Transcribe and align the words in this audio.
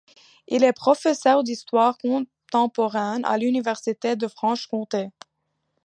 Il 0.47 0.63
est 0.63 0.73
professeur 0.73 1.43
d'histoire 1.43 1.95
contemporaine 1.99 3.23
à 3.23 3.37
l'université 3.37 4.15
de 4.15 4.27
Franche-Comté. 4.27 5.09